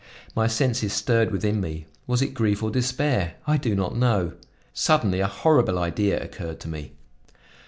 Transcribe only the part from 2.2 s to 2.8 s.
it grief or